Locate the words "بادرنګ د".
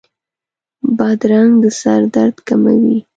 0.97-1.65